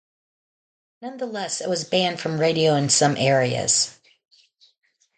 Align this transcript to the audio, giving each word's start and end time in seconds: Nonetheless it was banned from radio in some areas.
Nonetheless 1.03 1.61
it 1.61 1.69
was 1.69 1.83
banned 1.83 2.19
from 2.19 2.39
radio 2.41 2.73
in 2.73 2.89
some 2.89 3.15
areas. 3.17 3.99